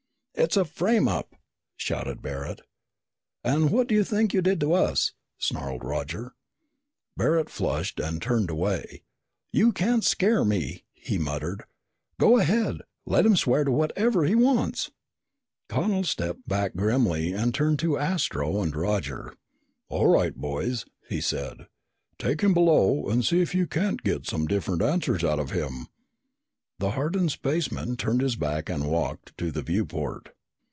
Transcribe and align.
"It's 0.33 0.57
a 0.57 0.65
frame 0.65 1.07
up!" 1.07 1.35
shouted 1.77 2.23
Barret. 2.23 2.61
"And 3.43 3.69
what 3.69 3.87
do 3.87 3.93
you 3.93 4.03
think 4.03 4.33
you 4.33 4.41
did 4.41 4.59
to 4.61 4.73
us?" 4.73 5.11
snarled 5.37 5.83
Roger. 5.83 6.33
Barret 7.15 7.47
flushed 7.47 7.99
and 7.99 8.19
turned 8.19 8.49
away. 8.49 9.03
"You 9.51 9.71
can't 9.71 10.03
scare 10.03 10.43
me," 10.43 10.83
he 10.93 11.19
muttered. 11.19 11.65
"Go 12.19 12.37
ahead. 12.39 12.79
Let 13.05 13.23
him 13.25 13.35
swear 13.35 13.65
to 13.65 13.71
whatever 13.71 14.23
he 14.23 14.33
wants." 14.33 14.89
Connel 15.69 16.05
stepped 16.05 16.47
back 16.47 16.75
grimly 16.75 17.33
and 17.33 17.53
turned 17.53 17.77
to 17.79 17.99
Astro 17.99 18.63
and 18.63 18.75
Roger. 18.75 19.35
"All 19.89 20.07
right, 20.07 20.33
boys," 20.35 20.85
he 21.07 21.21
said. 21.21 21.67
"Take 22.17 22.41
him 22.41 22.55
below 22.55 23.09
and 23.09 23.23
see 23.23 23.41
if 23.41 23.53
you 23.53 23.67
can't 23.67 24.01
get 24.01 24.25
some 24.25 24.47
different 24.47 24.81
answers 24.81 25.23
out 25.23 25.39
of 25.39 25.51
him." 25.51 25.87
The 26.79 26.91
hardened 26.91 27.31
spaceman 27.31 27.95
turned 27.95 28.21
his 28.21 28.35
back 28.35 28.67
and 28.67 28.89
walked 28.89 29.37
to 29.37 29.51
the 29.51 29.61
viewport. 29.61 30.29